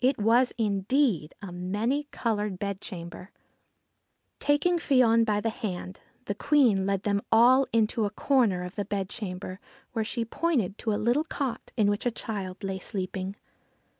It 0.00 0.16
was 0.16 0.52
indeed 0.58 1.34
a 1.42 1.50
many 1.50 2.04
coloured 2.12 2.60
bedchamber! 2.60 3.32
75 4.40 4.46
QUEEN 4.46 4.54
OF 4.54 4.62
THE 4.62 4.68
MANY 4.68 4.78
COLOURED 4.78 5.24
BEDCHAMBER 5.24 5.24
Taking 5.24 5.24
Fion 5.24 5.26
by 5.26 5.40
the 5.40 5.74
hand, 5.74 6.00
the 6.26 6.34
Queen 6.36 6.86
led 6.86 7.02
them 7.02 7.22
all 7.32 7.66
into 7.72 8.04
a 8.04 8.10
corner 8.10 8.62
of 8.62 8.76
the 8.76 8.84
bedchamber, 8.84 9.58
where 9.92 10.04
she 10.04 10.24
pointed 10.24 10.78
to 10.78 10.92
a 10.94 10.94
little 10.94 11.24
cot 11.24 11.72
in 11.76 11.90
which 11.90 12.06
a 12.06 12.12
child 12.12 12.62
lay 12.62 12.78
sleeping. 12.78 13.34